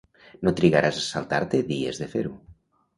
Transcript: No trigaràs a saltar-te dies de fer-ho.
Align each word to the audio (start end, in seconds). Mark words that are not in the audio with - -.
No 0.47 0.53
trigaràs 0.59 1.03
a 1.03 1.05
saltar-te 1.11 1.63
dies 1.71 2.05
de 2.05 2.13
fer-ho. 2.19 2.37